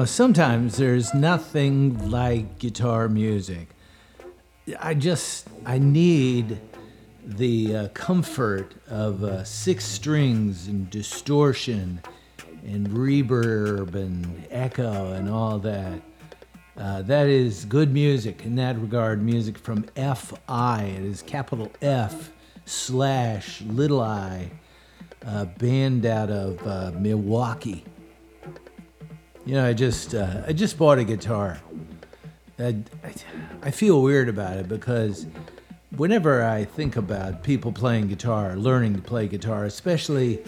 [0.00, 3.68] Know, sometimes there's nothing like guitar music.
[4.80, 6.58] I just, I need
[7.22, 12.00] the uh, comfort of uh, six strings and distortion
[12.64, 16.00] and reverb and echo and all that.
[16.78, 19.22] Uh, that is good music in that regard.
[19.22, 20.82] Music from F/i.
[20.82, 22.32] It is capital F
[22.64, 24.50] slash little I,
[25.20, 27.84] a band out of uh, Milwaukee.
[29.50, 31.58] You know, I just uh, I just bought a guitar.
[32.56, 32.76] I,
[33.64, 35.26] I, feel weird about it because
[35.96, 40.38] whenever I think about people playing guitar, learning to play guitar, especially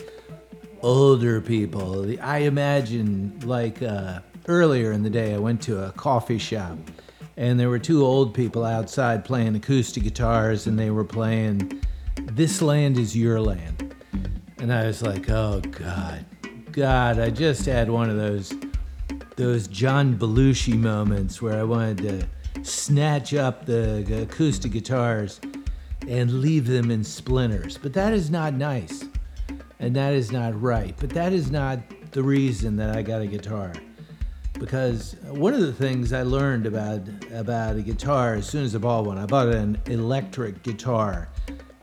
[0.83, 6.39] older people, I imagine like uh, earlier in the day, I went to a coffee
[6.39, 6.79] shop
[7.37, 11.83] and there were two old people outside playing acoustic guitars and they were playing
[12.15, 13.97] This Land is Your Land.
[14.59, 16.25] And I was like, oh God,
[16.71, 18.55] God, I just had one of those
[19.43, 25.41] those John Belushi moments where I wanted to snatch up the acoustic guitars
[26.07, 27.77] and leave them in splinters.
[27.77, 29.05] But that is not nice.
[29.81, 30.95] And that is not right.
[31.01, 31.81] But that is not
[32.13, 33.73] the reason that I got a guitar.
[34.61, 37.01] Because one of the things I learned about
[37.33, 41.29] about a guitar as soon as I bought one, I bought an electric guitar.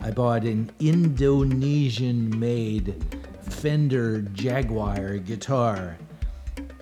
[0.00, 3.04] I bought an Indonesian made
[3.42, 5.98] Fender Jaguar guitar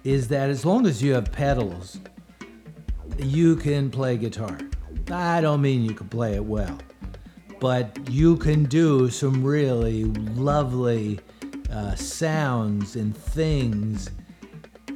[0.08, 1.98] is that as long as you have pedals,
[3.18, 4.58] you can play guitar.
[5.10, 6.78] I don't mean you can play it well,
[7.60, 11.20] but you can do some really lovely
[11.70, 14.10] uh, sounds and things.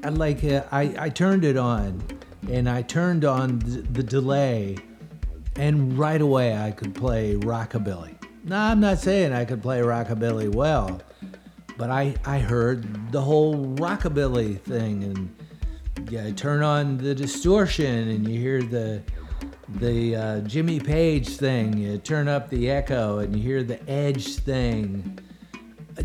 [0.02, 2.02] I like uh, I, I turned it on
[2.50, 4.78] and I turned on the, the delay,
[5.56, 8.16] and right away I could play rockabilly.
[8.44, 11.02] Now, I'm not saying I could play rockabilly well,
[11.82, 18.28] but I, I heard the whole rockabilly thing and yeah, turn on the distortion and
[18.28, 19.02] you hear the
[19.80, 21.76] the uh, Jimmy Page thing.
[21.76, 25.18] You turn up the echo and you hear the Edge thing.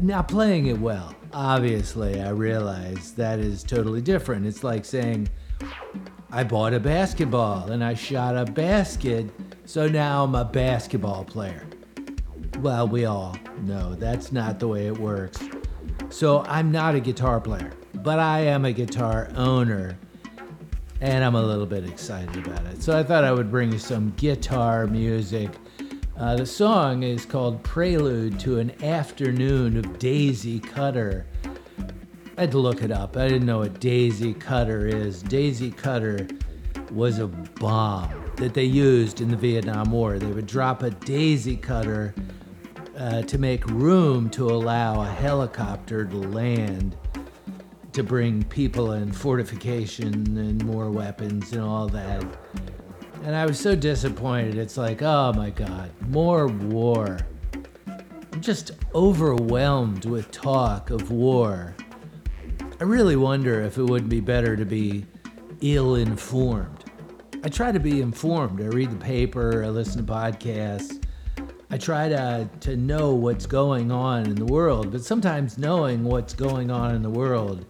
[0.01, 4.47] Now playing it well, obviously, I realize that is totally different.
[4.47, 5.29] It's like saying,
[6.31, 9.29] I bought a basketball and I shot a basket,
[9.65, 11.67] so now I'm a basketball player.
[12.61, 15.39] Well, we all know that's not the way it works.
[16.09, 19.97] So I'm not a guitar player, but I am a guitar owner.
[21.01, 22.81] And I'm a little bit excited about it.
[22.81, 25.49] So I thought I would bring you some guitar music.
[26.17, 31.27] Uh, the song is called Prelude to an Afternoon of Daisy Cutter.
[32.37, 33.15] I had to look it up.
[33.15, 35.21] I didn't know what Daisy Cutter is.
[35.21, 36.27] Daisy Cutter
[36.91, 40.19] was a bomb that they used in the Vietnam War.
[40.19, 42.13] They would drop a daisy cutter
[42.97, 46.97] uh, to make room to allow a helicopter to land
[47.93, 52.23] to bring people and fortification and more weapons and all that.
[53.23, 54.55] And I was so disappointed.
[54.55, 57.17] It's like, oh my God, more war.
[58.31, 61.75] I'm just overwhelmed with talk of war.
[62.79, 65.05] I really wonder if it wouldn't be better to be
[65.61, 66.85] ill informed.
[67.43, 68.61] I try to be informed.
[68.61, 71.03] I read the paper, I listen to podcasts,
[71.69, 76.33] I try to, to know what's going on in the world, but sometimes knowing what's
[76.33, 77.65] going on in the world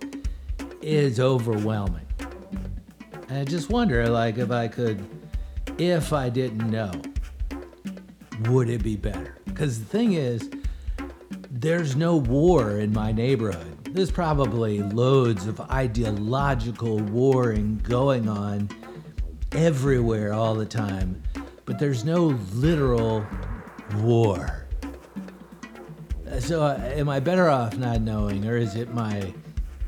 [0.84, 2.06] is overwhelming.
[3.28, 5.04] And I just wonder, like, if I could,
[5.80, 6.92] if I didn't know,
[8.50, 9.40] would it be better?
[9.46, 10.48] Because the thing is,
[11.50, 13.84] there's no war in my neighborhood.
[13.96, 18.70] There's probably loads of ideological warring going on
[19.54, 21.24] everywhere all the time,
[21.66, 23.26] but there's no literal
[23.96, 24.66] war.
[26.40, 29.34] So, uh, am I better off not knowing, or is it my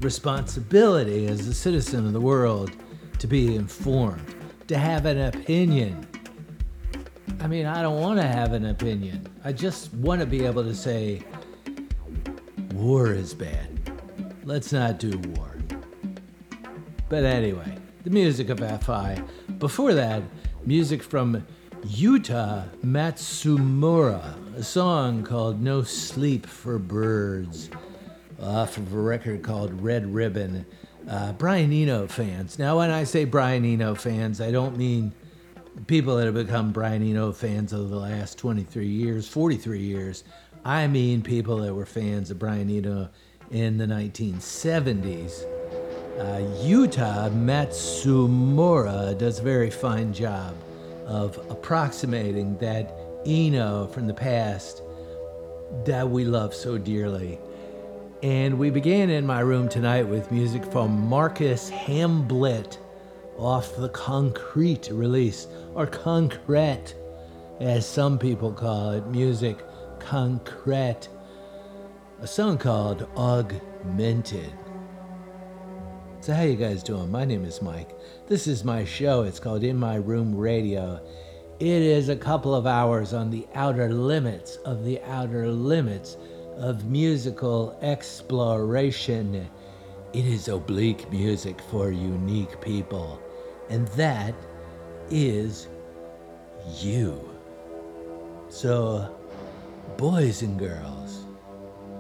[0.02, 2.72] responsibility as a citizen of the world
[3.20, 4.34] to be informed,
[4.68, 6.08] to have an opinion?
[7.42, 9.28] I mean, I don't want to have an opinion.
[9.44, 11.22] I just want to be able to say,
[12.74, 13.80] war is bad.
[14.44, 15.56] Let's not do war.
[17.10, 19.22] But anyway, the music of F/i.
[19.58, 20.24] Before that,
[20.66, 21.46] music from
[21.86, 27.70] Yuta Matsumura, a song called No Sleep for Birds,
[28.42, 30.66] off of a record called Red Ribbon.
[31.08, 32.60] Uh, Brian Eno fans.
[32.60, 35.14] Now, when I say Brian Eno fans, I don't mean
[35.88, 40.26] people that have become Brian Eno fans over the last 23 years, 43 years.
[40.66, 43.10] I mean people that were fans of Brian Eno
[43.52, 45.46] in the 1970s.
[46.20, 50.54] Uh, Yuta Matsumura does a very fine job
[51.10, 52.96] of approximating that
[53.26, 54.84] Eno from the past
[55.84, 57.40] that we love so dearly.
[58.22, 62.78] And we began in my room tonight with music from Marcus Hamblett
[63.38, 66.94] off the Concrete release, or Concrete,
[67.60, 69.58] as some people call it, music
[70.00, 71.08] Concrete,
[72.22, 74.69] a song called Augmented.
[76.22, 77.10] So how you guys doing?
[77.10, 77.98] My name is Mike.
[78.28, 79.24] This is my show.
[79.24, 81.00] It's called In My Room Radio.
[81.62, 86.18] It is a couple of hours on the outer limits of the outer limits
[86.58, 89.50] of musical exploration.
[90.12, 93.22] It is oblique music for unique people,
[93.70, 94.36] and that
[95.10, 95.70] is
[96.82, 97.30] you.
[98.50, 99.16] So,
[99.96, 101.24] boys and girls,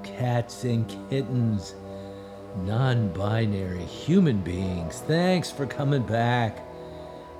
[0.03, 1.73] cats and kittens,
[2.65, 6.59] non binary human beings, thanks for coming back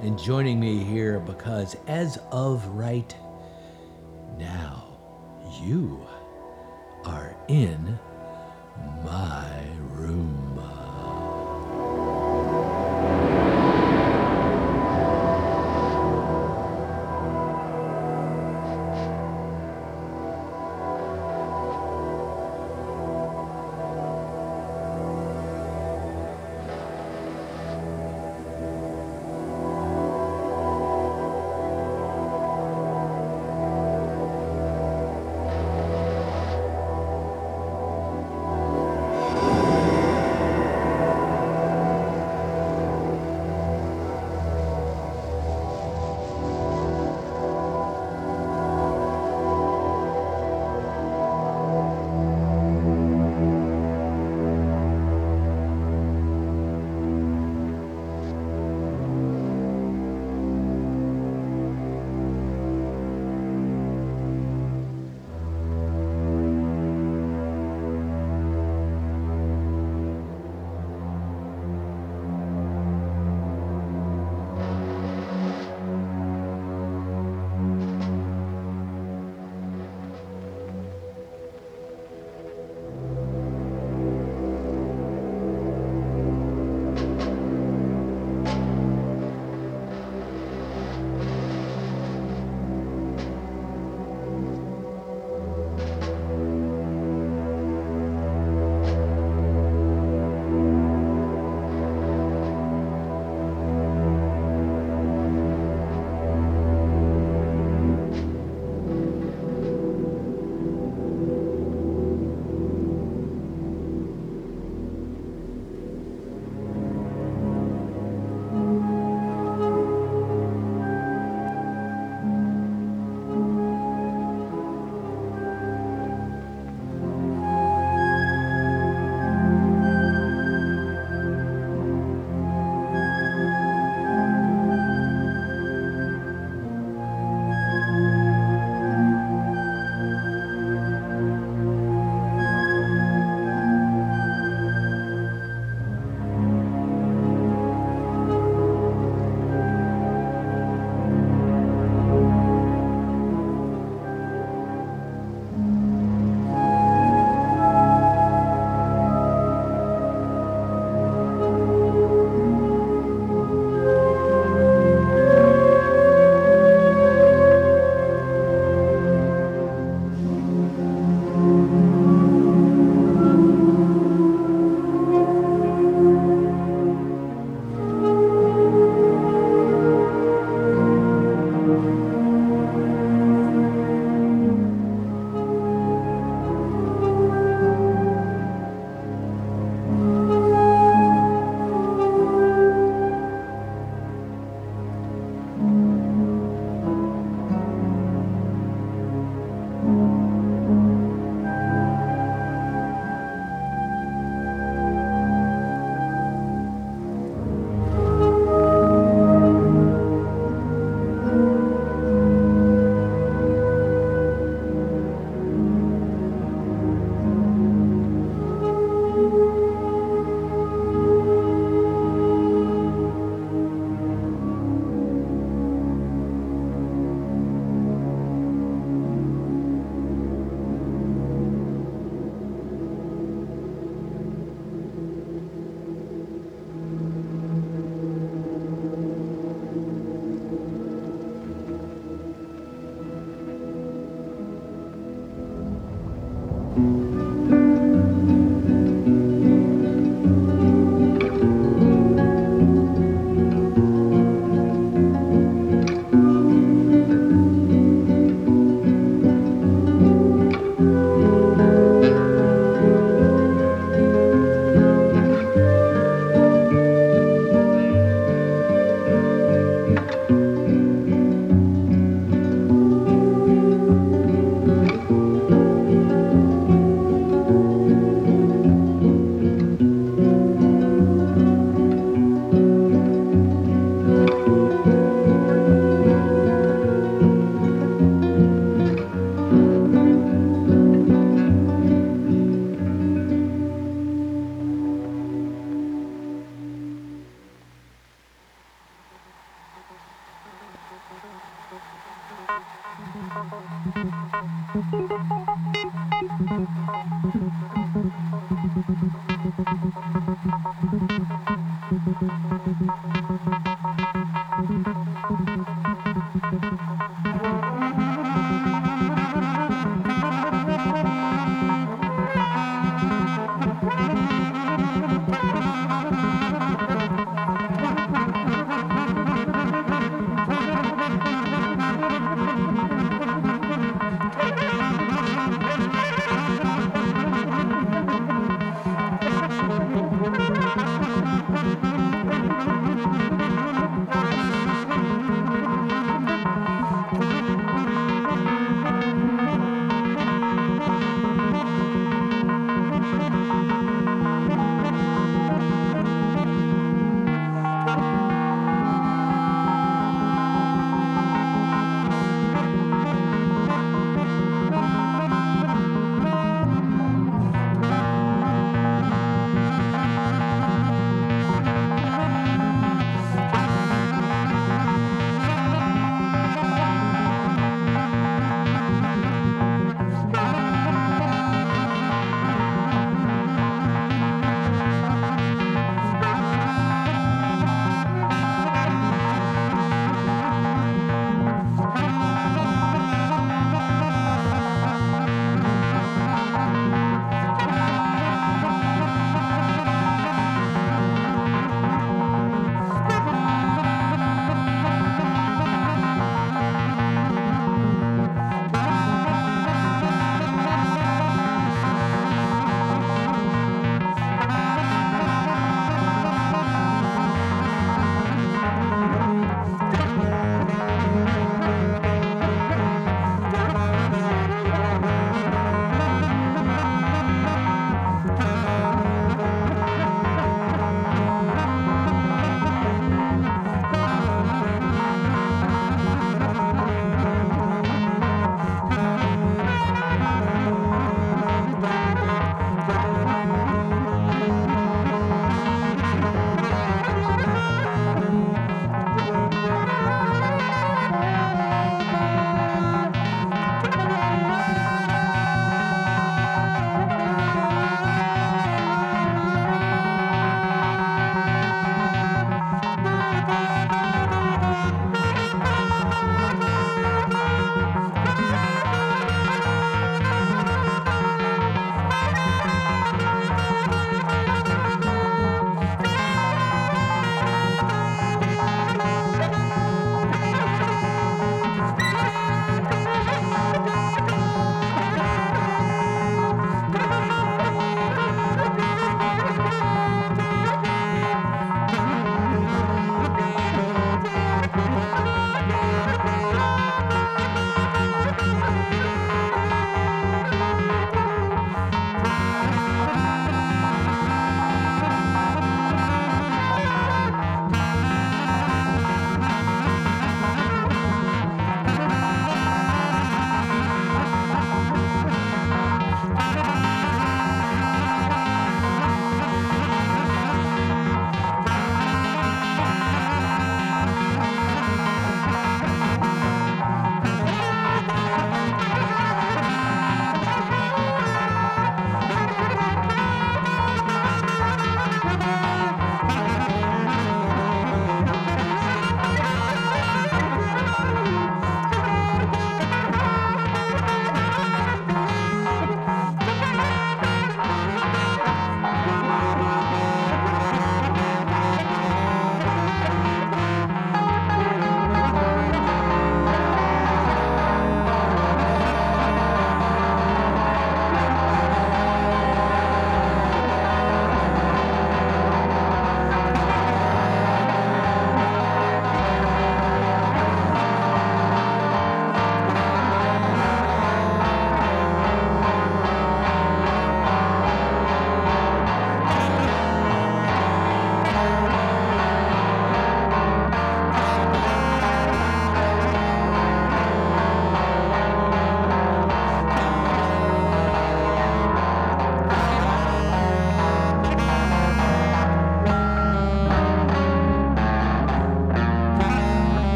[0.00, 3.14] and joining me here because as of right
[4.38, 4.98] now,
[5.62, 6.06] you
[7.04, 7.98] are in
[9.04, 10.41] my room.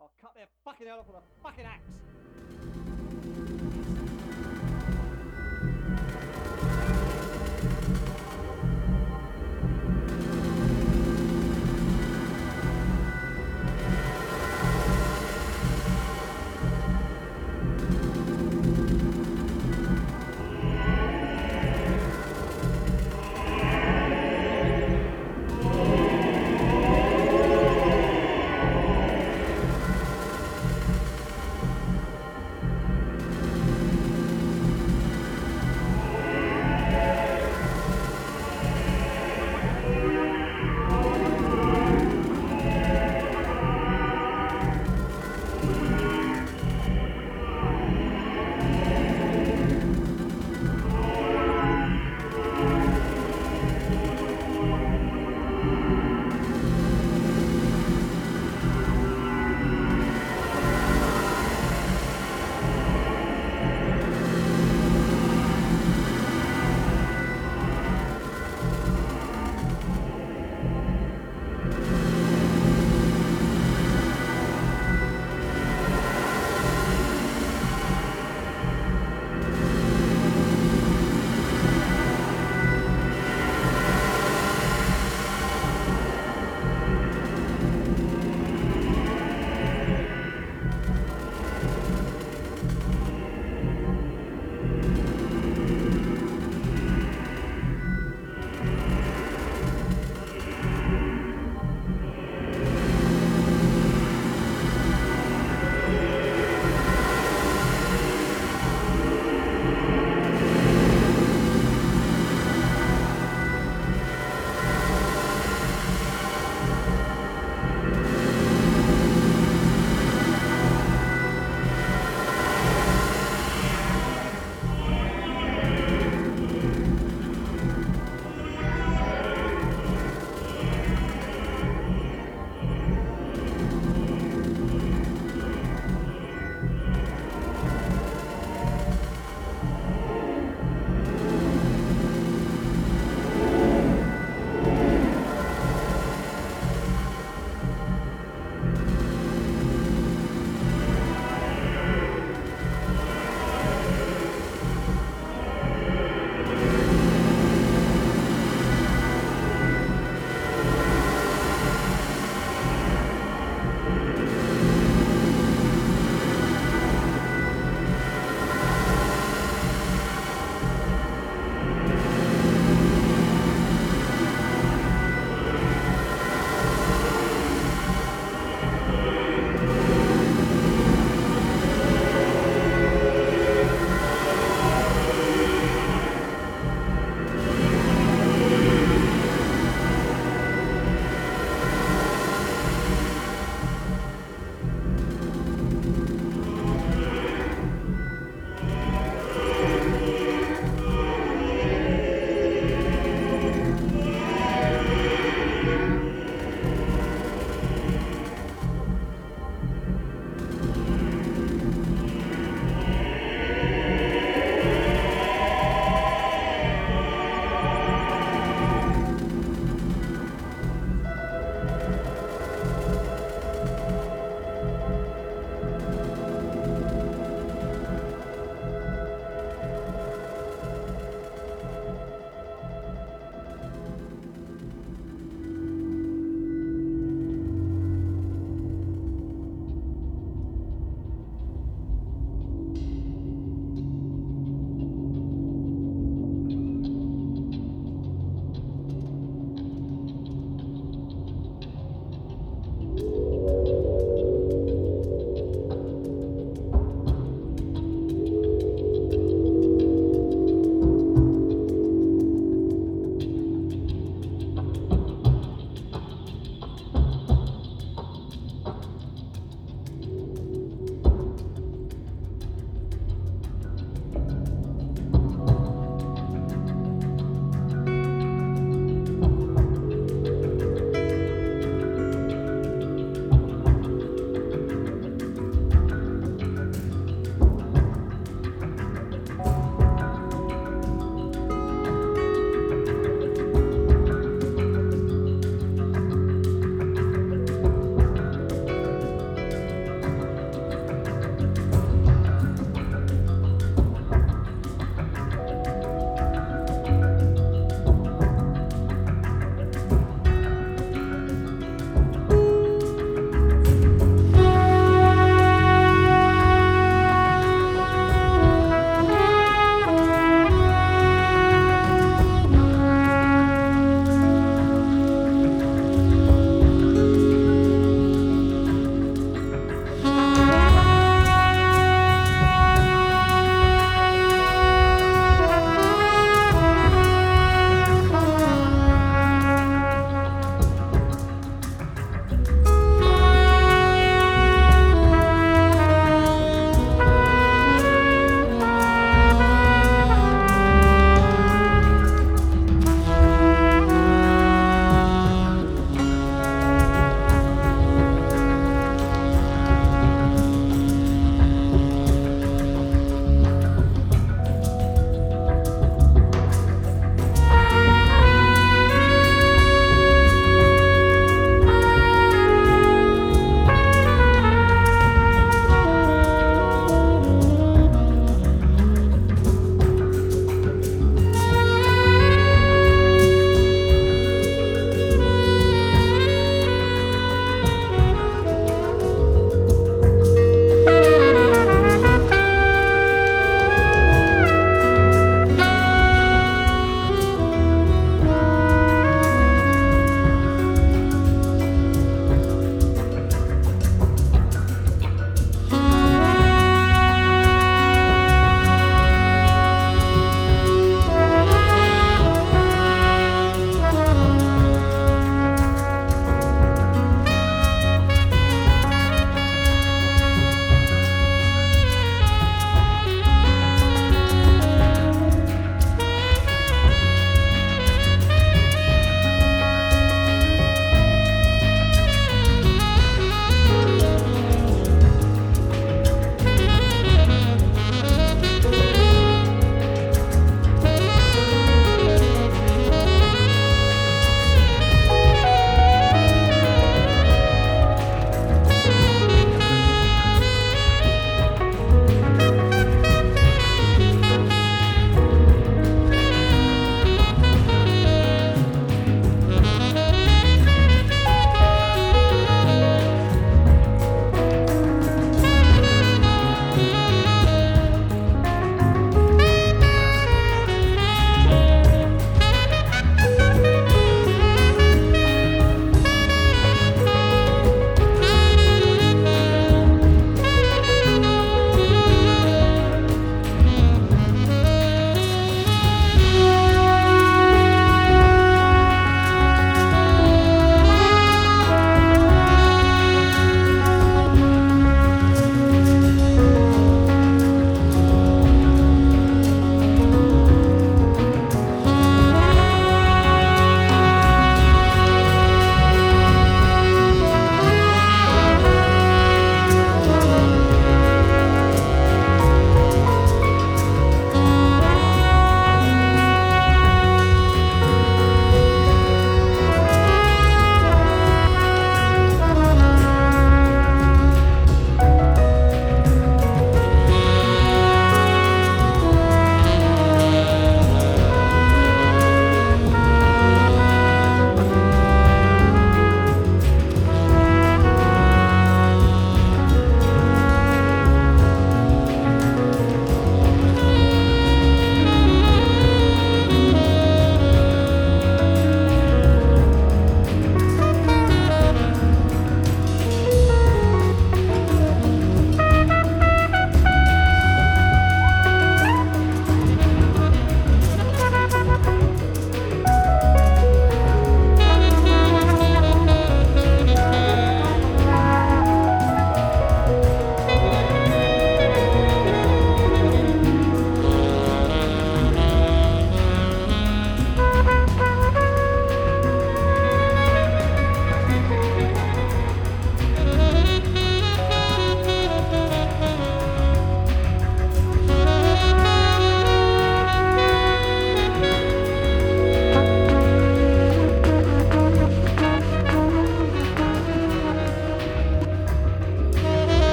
[0.00, 2.93] I'll cut their fucking head off with a fucking axe.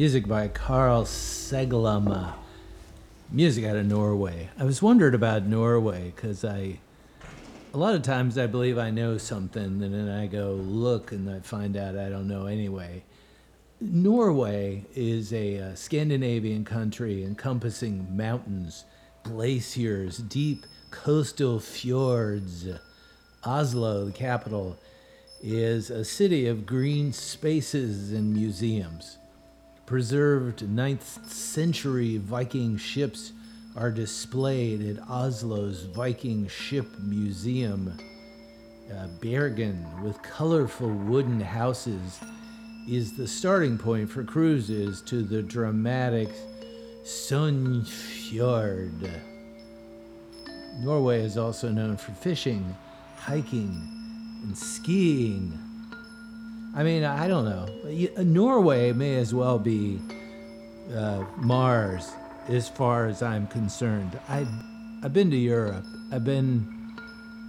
[0.00, 2.32] Music by Karl Seglem.
[3.30, 4.48] Music out of Norway.
[4.58, 6.78] I was wondering about Norway because I,
[7.74, 11.28] a lot of times I believe I know something and then I go look and
[11.28, 13.02] I find out I don't know anyway.
[13.78, 18.86] Norway is a uh, Scandinavian country encompassing mountains,
[19.22, 22.66] glaciers, deep coastal fjords.
[23.44, 24.78] Oslo, the capital,
[25.42, 29.18] is a city of green spaces and museums.
[29.90, 33.32] Preserved 9th century Viking ships
[33.74, 37.98] are displayed at Oslo's Viking Ship Museum.
[38.88, 42.20] Uh, Bergen, with colorful wooden houses,
[42.88, 46.28] is the starting point for cruises to the dramatic
[47.02, 47.82] Sognefjord.
[50.84, 52.76] Norway is also known for fishing,
[53.16, 53.74] hiking,
[54.44, 55.69] and skiing.
[56.74, 57.66] I mean, I don't know.
[58.22, 59.98] Norway may as well be
[60.94, 62.12] uh, Mars
[62.48, 64.18] as far as I'm concerned.
[64.28, 64.46] I,
[65.02, 65.84] I've been to Europe.
[66.12, 66.94] I've been,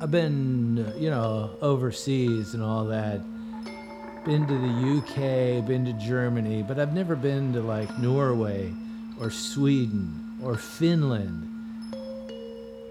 [0.02, 3.22] I've been, uh, you know, overseas and all that.
[4.26, 8.74] Been to the UK, been to Germany, but I've never been to like Norway
[9.20, 11.48] or Sweden or Finland.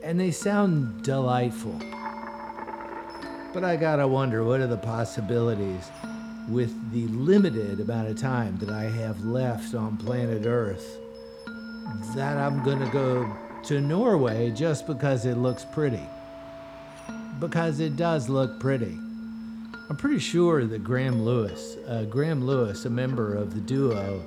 [0.05, 1.76] And they sound delightful.
[3.53, 5.91] But I gotta wonder what are the possibilities
[6.49, 10.99] with the limited amount of time that I have left on planet Earth
[12.14, 13.30] that I'm gonna go
[13.64, 16.03] to Norway just because it looks pretty.
[17.38, 18.99] Because it does look pretty.
[19.88, 24.22] I'm pretty sure that Graham Lewis, uh, Graham Lewis, a member of the duo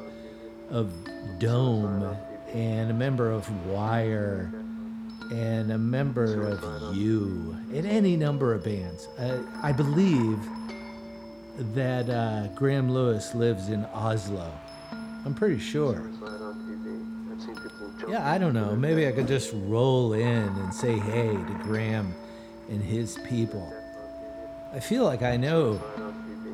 [0.70, 0.91] of
[1.39, 2.18] Dome
[2.53, 4.51] and a member of Wire
[5.32, 9.07] and a member of You and any number of bands.
[9.18, 10.39] Uh, I believe
[11.58, 14.51] that uh, Graham Lewis lives in Oslo.
[15.26, 16.10] I'm pretty sure.
[18.08, 18.76] Yeah, I don't know.
[18.76, 22.14] Maybe I could just roll in and say hey to Graham
[22.70, 23.74] and his people.
[24.74, 25.82] I feel like I know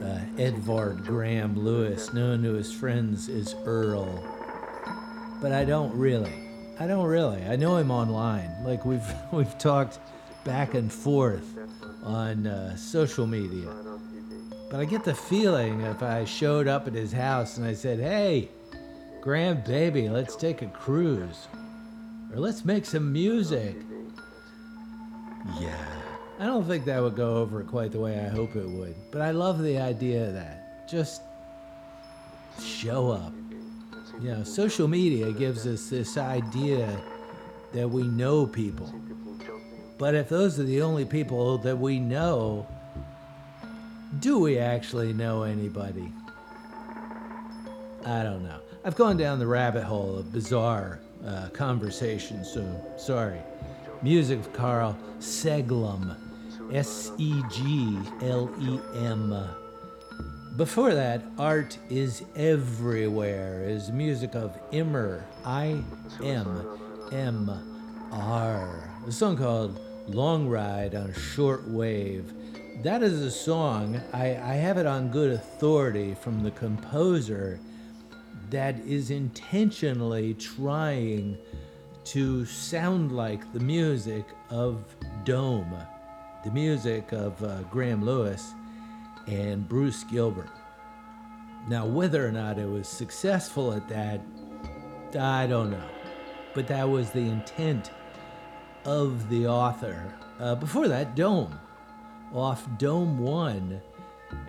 [0.03, 4.23] uh, Edvard Graham Lewis, known to his friends as Earl,
[5.41, 6.33] but I don't really.
[6.79, 7.43] I don't really.
[7.43, 8.51] I know him online.
[8.63, 9.99] Like we've we've talked
[10.43, 11.57] back and forth
[12.03, 13.69] on uh, social media.
[14.69, 17.99] But I get the feeling if I showed up at his house and I said,
[17.99, 18.49] "Hey,
[19.21, 21.47] grandbaby, let's take a cruise,
[22.31, 23.75] or let's make some music."
[25.59, 25.85] Yeah,
[26.39, 28.93] I don't think that would go over quite the way I hope it would.
[29.11, 30.87] But I love the idea of that.
[30.87, 31.23] Just
[32.61, 33.33] show up.
[34.21, 36.95] You know, social media gives us this idea
[37.73, 38.93] that we know people.
[39.97, 42.67] But if those are the only people that we know,
[44.17, 46.11] do we actually know anybody?
[48.05, 48.59] I don't know.
[48.83, 53.39] I've gone down the rabbit hole of bizarre uh, conversations, so sorry.
[54.01, 56.15] Music of Karl Seglem,
[56.73, 59.35] S E G L E M.
[60.55, 65.83] Before that, Art is Everywhere is music of Immer, I
[66.23, 66.79] M
[67.11, 67.49] M
[68.11, 68.89] R.
[69.05, 72.33] A song called Long Ride on a Short Wave.
[72.81, 77.59] That is a song, I, I have it on good authority from the composer
[78.51, 81.37] that is intentionally trying
[82.05, 85.75] to sound like the music of Dome,
[86.45, 88.53] the music of uh, Graham Lewis
[89.27, 90.49] and Bruce Gilbert.
[91.67, 94.21] Now, whether or not it was successful at that,
[95.19, 95.89] I don't know.
[96.53, 97.91] But that was the intent
[98.85, 100.15] of the author.
[100.39, 101.59] Uh, before that, Dome,
[102.33, 103.81] off Dome 1,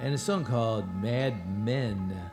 [0.00, 2.30] and a song called Mad Men.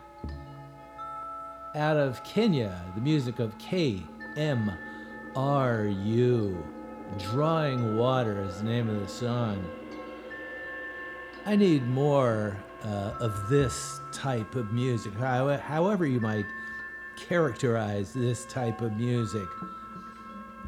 [1.76, 4.78] Out of Kenya, the music of KMRU.
[7.18, 9.66] Drawing Water is the name of the song.
[11.46, 16.46] I need more uh, of this type of music, how, however you might
[17.16, 19.48] characterize this type of music.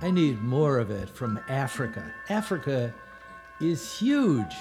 [0.02, 2.14] I need more of it from Africa.
[2.30, 2.94] Africa
[3.62, 4.56] is huge.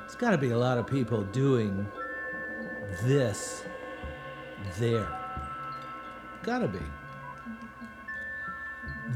[0.00, 1.86] There's got to be a lot of people doing
[3.02, 3.64] this
[4.78, 5.08] there.
[6.42, 6.78] Gotta be.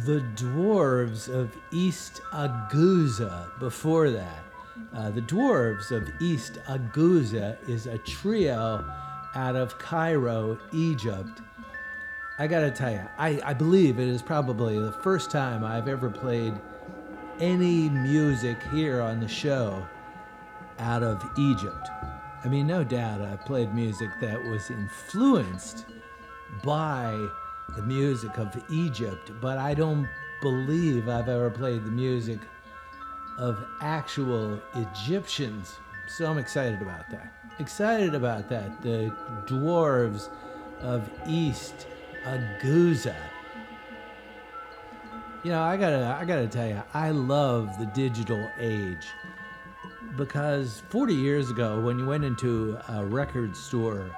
[0.04, 4.44] The Dwarves of East Agouza before that.
[4.94, 8.84] Uh, the Dwarves of East Agouza is a trio
[9.34, 11.40] out of Cairo, Egypt.
[12.38, 16.08] I gotta tell you, I, I believe it is probably the first time I've ever
[16.08, 16.54] played
[17.40, 19.86] any music here on the show
[20.78, 21.88] out of Egypt.
[22.44, 25.86] I mean, no doubt I've played music that was influenced
[26.62, 27.28] by
[27.76, 30.08] the music of Egypt, but I don't
[30.42, 32.38] believe I've ever played the music
[33.38, 35.76] of actual Egyptians.
[36.08, 37.32] So I'm excited about that.
[37.58, 38.82] Excited about that.
[38.82, 39.14] The
[39.46, 40.28] dwarves
[40.80, 41.86] of East
[42.24, 43.16] Agouza.
[45.42, 49.06] You know, I gotta, I gotta tell you, I love the digital age
[50.18, 54.10] because 40 years ago, when you went into a record store,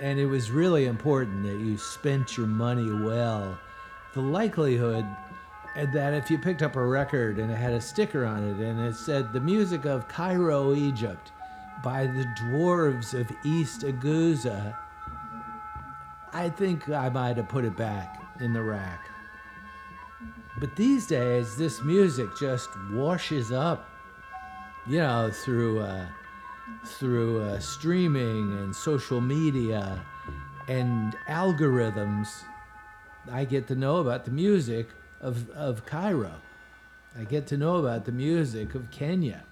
[0.00, 3.58] and it was really important that you spent your money well,
[4.12, 5.04] the likelihood
[5.76, 8.56] uh, that if you picked up a record and it had a sticker on it
[8.64, 11.32] and it said the music of Cairo, Egypt
[11.82, 14.76] by the dwarves of East Agouza,
[16.32, 19.10] I think I might have put it back in the rack.
[20.58, 23.88] But these days, this music just washes up,
[24.86, 26.06] you know, through uh,
[26.86, 30.00] through uh, streaming and social media
[30.68, 32.28] and algorithms.
[33.30, 34.88] I get to know about the music
[35.20, 36.32] of, of Cairo.
[37.18, 39.42] I get to know about the music of Kenya.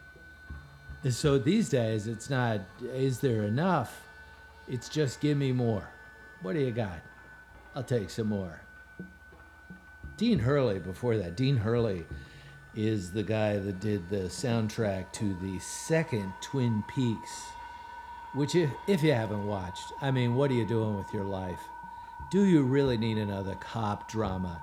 [1.04, 2.60] And so these days, it's not,
[2.94, 4.02] is there enough?
[4.68, 5.88] It's just give me more.
[6.42, 7.00] What do you got?
[7.74, 8.60] I'll take some more.
[10.16, 12.04] Dean Hurley, before that, Dean Hurley
[12.74, 17.42] is the guy that did the soundtrack to the second Twin Peaks,
[18.34, 21.60] which, if, if you haven't watched, I mean, what are you doing with your life?
[22.30, 24.62] Do you really need another cop drama?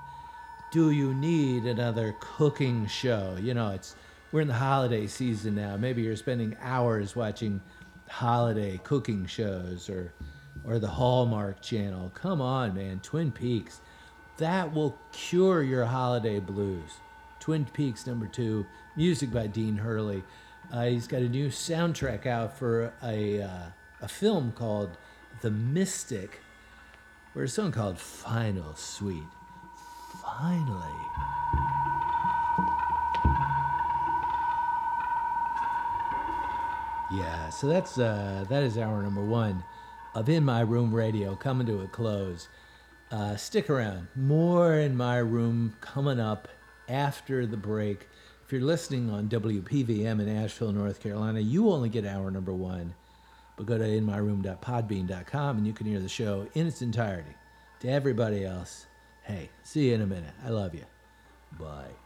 [0.72, 3.36] Do you need another cooking show?
[3.40, 3.94] You know, it's
[4.32, 5.76] we're in the holiday season now.
[5.76, 7.60] Maybe you're spending hours watching
[8.08, 10.12] holiday cooking shows or
[10.64, 12.10] or the Hallmark Channel.
[12.14, 13.80] Come on, man, Twin Peaks.
[14.40, 16.92] That will cure your holiday blues.
[17.40, 18.64] Twin Peaks number two,
[18.96, 20.24] music by Dean Hurley.
[20.72, 23.66] Uh, he's got a new soundtrack out for a, uh,
[24.00, 24.96] a film called
[25.42, 26.40] The Mystic,
[27.36, 29.22] or a song called Final Suite.
[30.22, 30.86] Finally.
[37.12, 39.64] Yeah, so that's uh, that is hour number one
[40.14, 42.48] of In My Room Radio coming to a close.
[43.10, 44.06] Uh, stick around.
[44.14, 46.48] More in my room coming up
[46.88, 48.06] after the break.
[48.44, 52.94] If you're listening on WPVM in Asheville, North Carolina, you only get hour number one.
[53.56, 57.34] But go to inmyroom.podbean.com and you can hear the show in its entirety.
[57.80, 58.86] To everybody else,
[59.24, 60.34] hey, see you in a minute.
[60.44, 60.84] I love you.
[61.58, 61.99] Bye.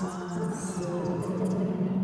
[0.00, 0.78] そうです
[1.58, 1.99] ね。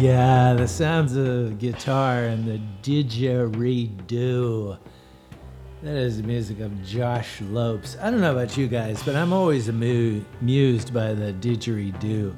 [0.00, 4.78] Yeah, the sounds of guitar and the didgeridoo.
[5.82, 7.98] That is the music of Josh Lopes.
[8.00, 12.34] I don't know about you guys, but I'm always amused by the didgeridoo.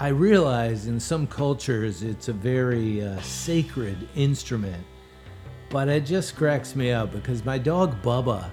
[0.00, 4.84] I realize in some cultures it's a very uh, sacred instrument,
[5.70, 8.50] but it just cracks me up because my dog Bubba,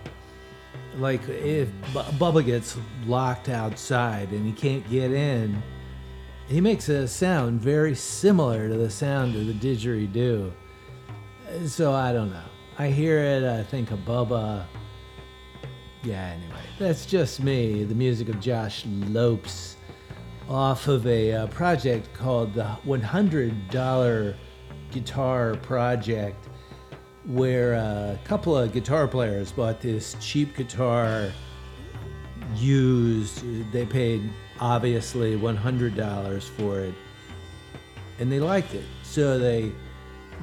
[1.00, 2.78] like if Bu- Bubba gets
[3.08, 5.64] locked outside and he can't get in,
[6.48, 10.52] he makes a sound very similar to the sound of the didgeridoo.
[11.66, 12.44] So I don't know.
[12.78, 14.66] I hear it, I think of Bubba.
[16.04, 17.84] Yeah, anyway, that's just me.
[17.84, 19.78] The music of Josh Lopes
[20.48, 24.36] off of a uh, project called the $100
[24.92, 26.48] Guitar Project,
[27.26, 31.32] where a couple of guitar players bought this cheap guitar
[32.56, 33.44] used.
[33.72, 36.94] They paid obviously $100 for it
[38.20, 38.86] and they liked it.
[39.04, 39.72] So they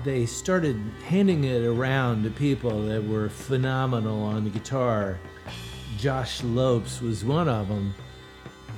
[0.05, 5.19] they started handing it around to people that were phenomenal on the guitar.
[5.99, 7.95] Josh Lopes was one of them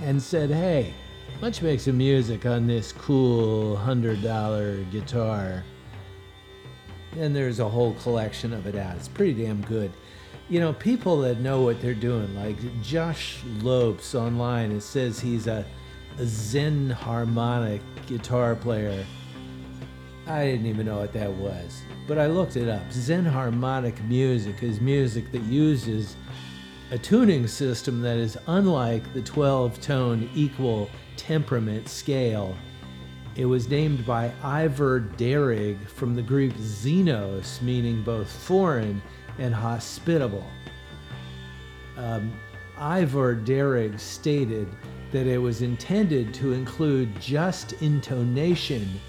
[0.02, 0.92] and said, "Hey,
[1.40, 5.62] don't make some music on this cool $100 guitar?"
[7.16, 8.96] And there's a whole collection of it out.
[8.96, 9.92] It's pretty damn good.
[10.54, 15.48] You know, people that know what they're doing, like Josh Lopes online, it says he's
[15.48, 15.66] a,
[16.16, 19.04] a xenharmonic guitar player.
[20.28, 22.88] I didn't even know what that was, but I looked it up.
[22.90, 26.14] Xenharmonic music is music that uses
[26.92, 32.56] a tuning system that is unlike the 12 tone equal temperament scale.
[33.34, 39.02] It was named by Ivor Darreg from the Greek xenos, meaning both foreign
[39.38, 40.46] and hospitable.
[41.96, 42.32] Um,
[42.78, 44.68] Ivor Darreg stated
[45.12, 49.00] that it was intended to include just intonation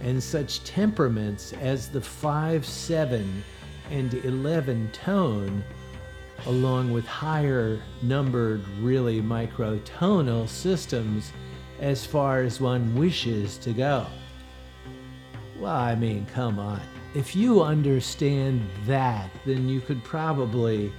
[0.00, 3.44] and such temperaments as the 5 7
[3.90, 5.62] and 11 tone,
[6.46, 11.32] along with higher numbered, really microtonal systems
[11.80, 14.06] as far as one wishes to go.
[15.58, 16.80] Well, I mean, come on.
[17.14, 20.92] If you understand that, then you could probably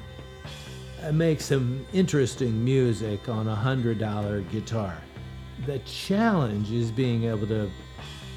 [1.04, 4.98] uh, make some interesting music on a hundred dollar guitar.
[5.66, 7.72] The challenge is being able to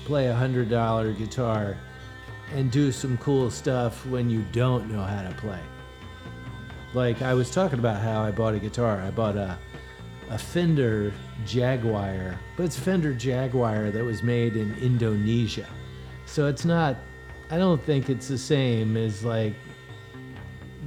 [0.05, 1.77] play a hundred dollar guitar
[2.53, 5.61] and do some cool stuff when you don't know how to play.
[6.93, 9.01] Like I was talking about how I bought a guitar.
[9.01, 9.59] I bought a
[10.31, 11.13] a Fender
[11.45, 15.67] Jaguar, but it's Fender Jaguar that was made in Indonesia.
[16.25, 16.97] So it's not
[17.51, 19.55] I don't think it's the same as like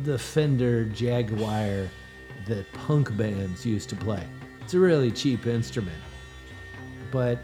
[0.04, 1.88] the Fender Jaguar
[2.48, 4.24] that punk bands used to play.
[4.62, 6.02] It's a really cheap instrument.
[7.12, 7.40] But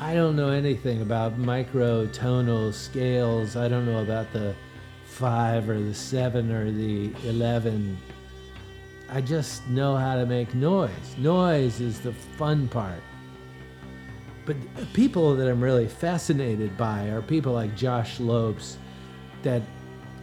[0.00, 3.56] I don't know anything about microtonal scales.
[3.56, 4.54] I don't know about the
[5.06, 7.96] 5 or the 7 or the 11.
[9.08, 10.90] I just know how to make noise.
[11.18, 13.00] Noise is the fun part.
[14.46, 14.56] But
[14.92, 18.76] people that I'm really fascinated by are people like Josh Lopes
[19.42, 19.62] that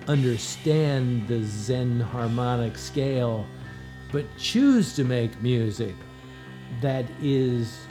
[0.08, 3.46] understand the xenharmonic scale,
[4.12, 5.96] but choose to make music
[6.82, 7.86] that is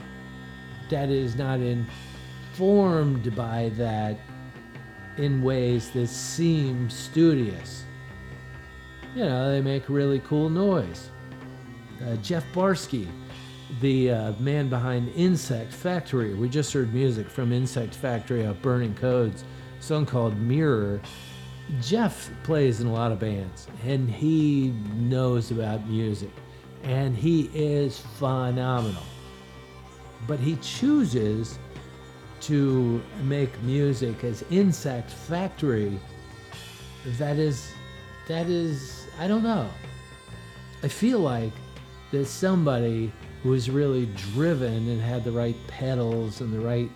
[0.88, 4.18] that is not informed by that
[5.16, 7.84] in ways that seem studious.
[9.14, 11.10] You know, they make really cool noise.
[12.04, 13.06] Uh, Jeff Barsky,
[13.80, 18.94] the uh, man behind Insect Factory, we just heard music from Insect Factory of Burning
[18.94, 19.44] Codes,
[19.80, 21.00] song called Mirror.
[21.80, 26.30] Jeff plays in a lot of bands and he knows about music
[26.82, 29.02] and he is phenomenal.
[30.26, 31.58] But he chooses
[32.42, 35.98] to make music as Insect Factory
[37.18, 37.72] that is
[38.28, 39.68] that is I don't know.
[40.82, 41.52] I feel like
[42.10, 43.12] there's somebody
[43.44, 46.90] was really driven and had the right pedals and the right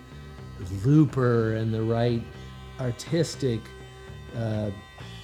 [0.84, 2.22] looper and the right
[2.80, 3.60] artistic
[4.36, 4.70] uh,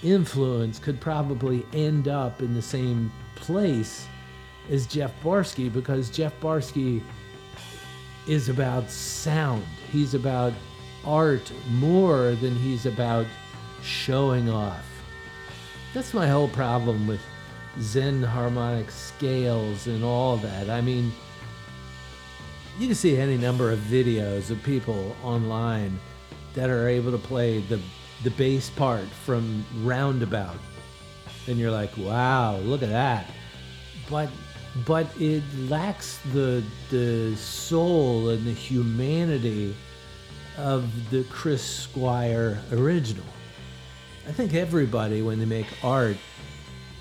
[0.03, 4.07] influence could probably end up in the same place
[4.71, 7.03] as Jeff Barsky because Jeff Barsky
[8.27, 9.65] is about sound.
[9.91, 10.53] He's about
[11.05, 13.27] art more than he's about
[13.83, 14.87] showing off.
[15.93, 17.21] That's my whole problem with
[17.81, 20.69] Xenharmonic scales and all that.
[20.69, 21.13] I mean,
[22.79, 25.99] you can see any number of videos of people online
[26.55, 27.81] that are able to play the
[28.23, 30.59] the bass part from Roundabout,
[31.47, 33.27] and you're like, wow, look at that.
[34.11, 34.29] But
[34.87, 39.75] but it lacks the the soul and the humanity
[40.59, 43.25] of the Chris Squire original.
[44.29, 46.17] I think everybody, when they make art,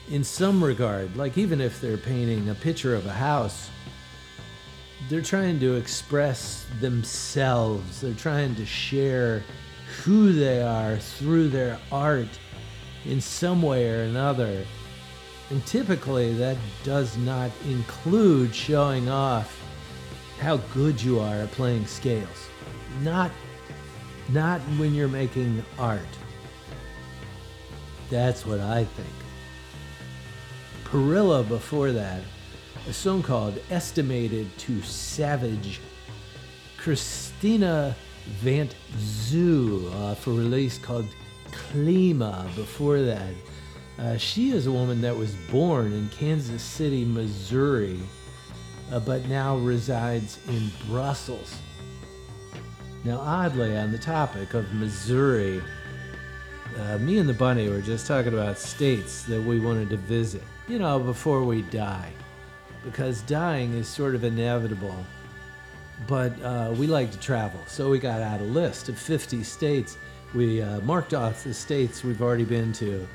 [0.09, 3.69] in some regard, like even if they're painting a picture of a house,
[5.07, 8.01] they're trying to express themselves.
[8.01, 9.43] They're trying to share
[10.03, 12.27] who they are through their art
[13.05, 14.65] in some way or another.
[15.51, 19.55] And typically, that does not include showing off
[20.39, 22.49] how good you are at playing scales.
[23.01, 23.31] Not,
[24.29, 26.01] not when you're making art.
[28.09, 29.18] That's what I think.
[30.91, 32.23] Perila before that,
[32.87, 35.81] a song called Estimated to Savage.
[36.77, 37.95] Christina
[38.39, 41.05] Vant Zoo uh, for release called
[41.51, 43.33] Klima before that.
[43.99, 47.99] Uh, she is a woman that was born in Kansas City, Missouri,
[48.91, 51.55] uh, but now resides in Brussels.
[53.03, 55.61] Now, oddly, on the topic of Missouri,
[56.79, 60.43] uh, me and the bunny were just talking about states that we wanted to visit,
[60.69, 62.11] you know, before we die.
[62.85, 64.95] Because dying is sort of inevitable.
[66.07, 69.97] But uh, we like to travel, so we got out a list of 50 states.
[70.33, 73.05] We uh, marked off the states we've already been to,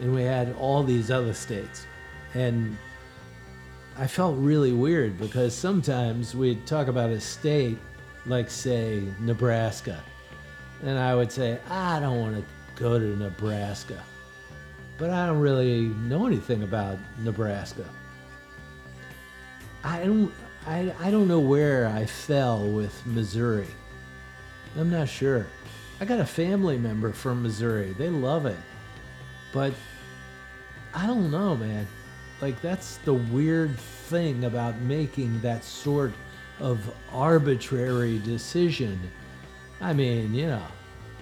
[0.00, 1.86] and we had all these other states.
[2.32, 2.78] And
[3.98, 7.76] I felt really weird because sometimes we'd talk about a state,
[8.24, 10.02] like, say, Nebraska.
[10.82, 12.44] And I would say, I don't want to
[12.80, 14.02] go to Nebraska.
[14.96, 17.84] But I don't really know anything about Nebraska.
[19.82, 20.32] I don't
[20.66, 23.66] I, I don't know where I fell with Missouri.
[24.78, 25.46] I'm not sure.
[26.00, 27.94] I got a family member from Missouri.
[27.98, 28.56] They love it.
[29.52, 29.74] But
[30.94, 31.86] I don't know, man.
[32.40, 36.12] Like that's the weird thing about making that sort
[36.60, 38.98] of arbitrary decision.
[39.80, 40.62] I mean, you know,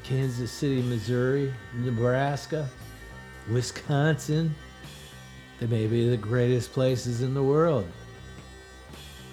[0.04, 2.68] Kansas City, Missouri, Nebraska,
[3.50, 4.54] Wisconsin.
[5.60, 7.86] They may be the greatest places in the world.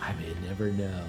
[0.01, 1.03] I may never know.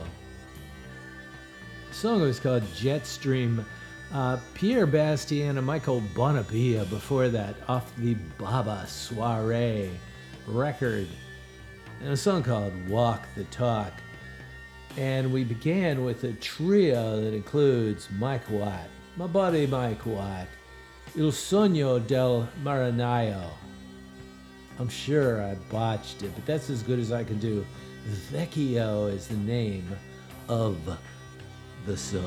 [1.88, 3.64] The song was called Jetstream.
[4.12, 9.90] Uh, Pierre Bastien and Michael Banabila before that, off the Baba Soiree
[10.46, 11.06] record.
[12.00, 13.92] And a song called Walk the Talk.
[14.96, 20.48] And we began with a trio that includes Mike Watt, my buddy Mike Watt,
[21.16, 23.50] Il Sogno del Marinaio.
[24.78, 27.66] I'm sure I botched it, but that's as good as I can do.
[28.32, 29.88] Vecchio is the name
[30.48, 30.78] of
[31.84, 32.22] the song.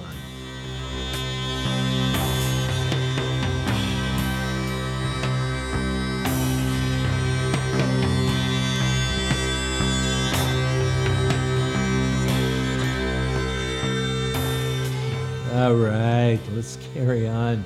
[15.54, 17.64] All right, let's carry on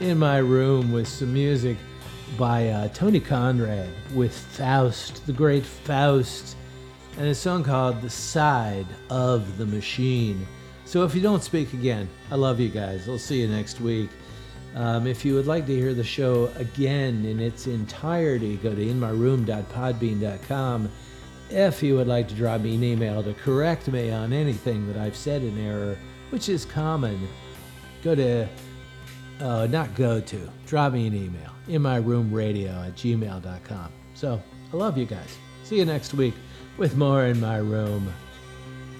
[0.00, 1.76] in my room with some music
[2.38, 6.56] by uh, Tony Conrad with Faust, the great Faust,
[7.18, 10.46] and a song called The Side of the Machine.
[10.86, 13.06] So if you don't speak again, I love you guys.
[13.08, 14.08] I'll see you next week.
[14.74, 18.80] Um, if you would like to hear the show again in its entirety, go to
[18.80, 20.90] inmyroom.podbean.com.
[21.50, 24.96] If you would like to drop me an email to correct me on anything that
[24.96, 25.98] I've said in error,
[26.30, 27.28] which is common,
[28.02, 28.48] go to,
[29.40, 33.92] uh, not go to, drop me an email, inmyroomradio at gmail.com.
[34.14, 34.42] So
[34.72, 35.36] I love you guys.
[35.64, 36.34] See you next week
[36.76, 38.12] with more in my room.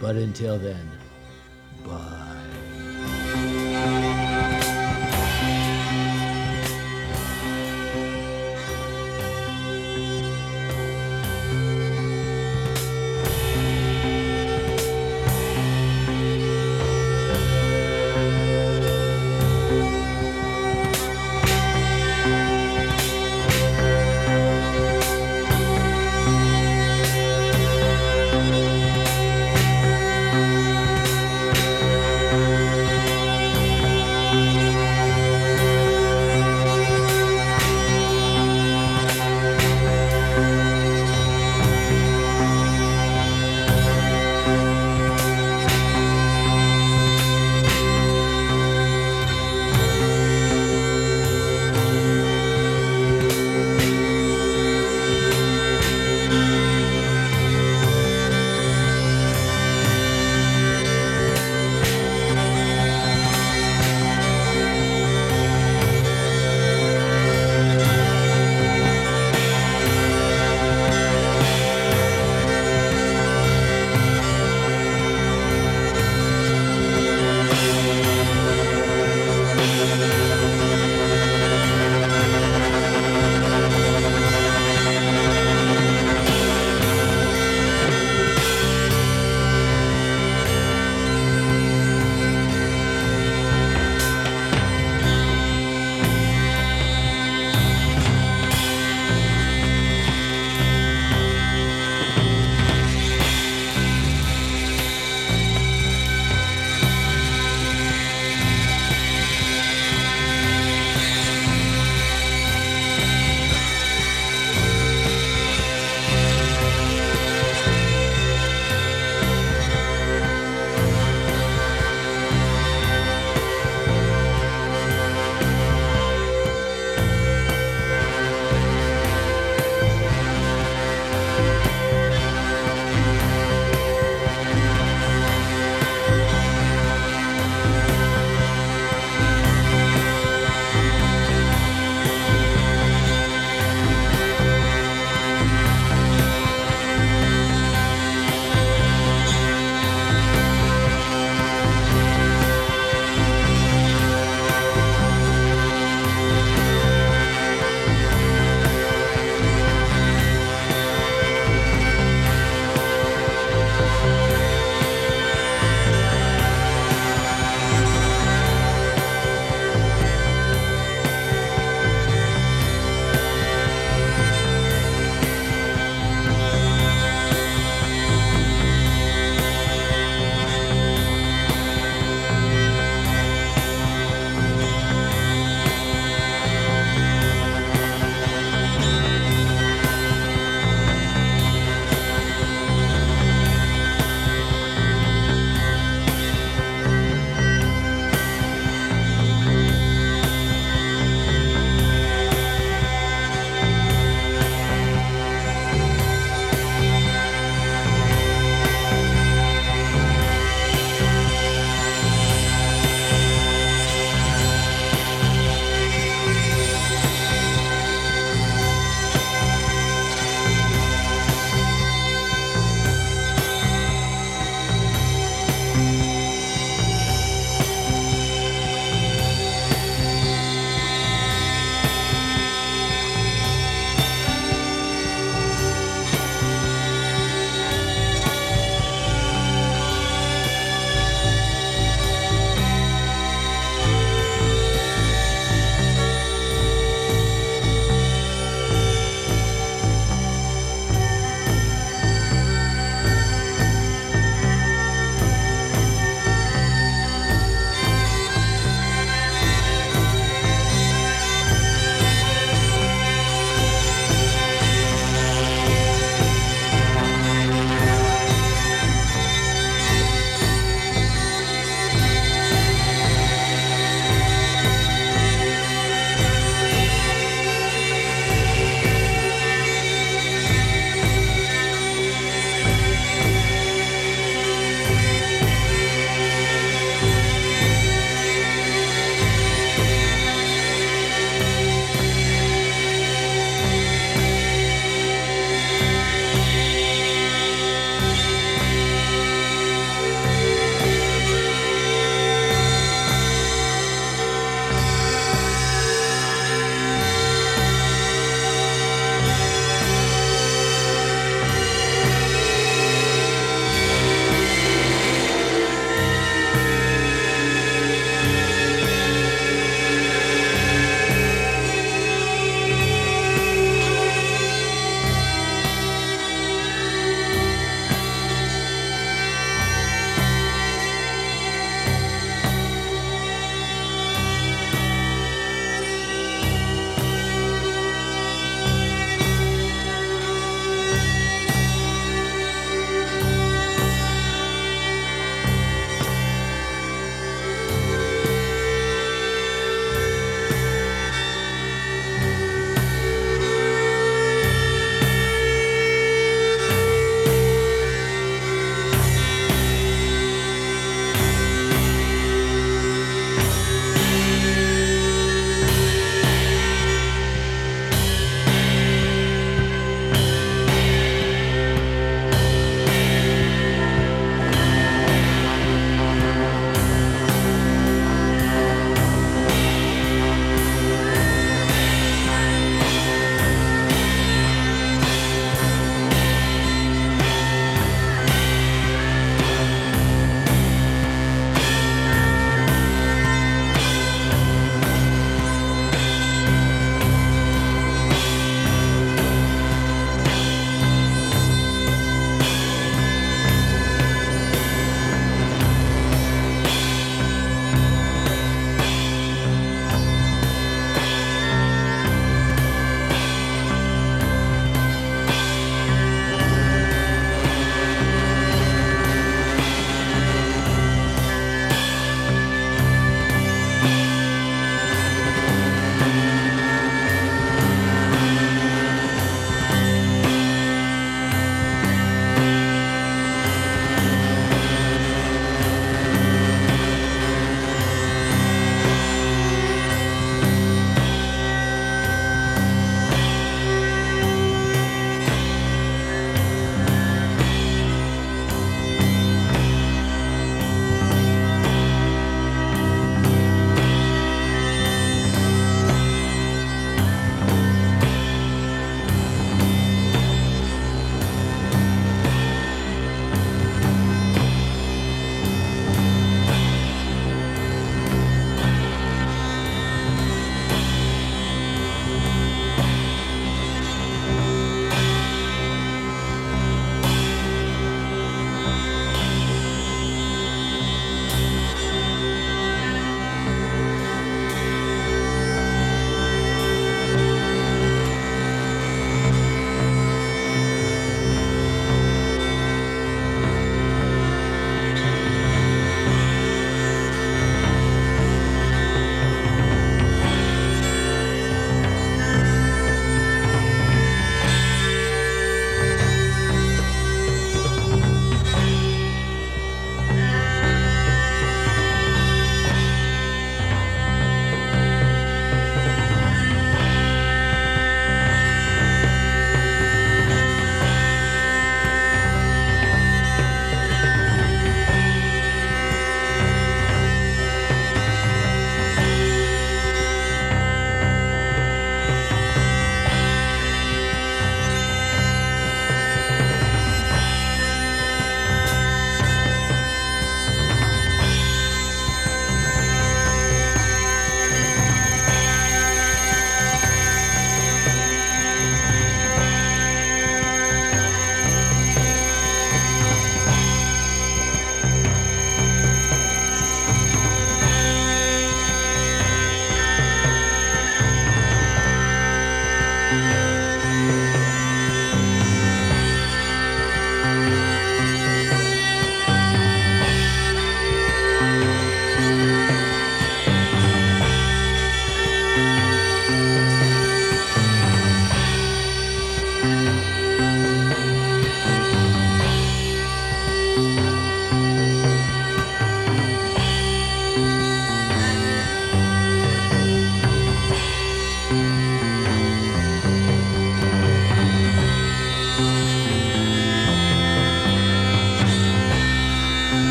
[0.00, 0.90] But until then,
[1.84, 2.35] bye.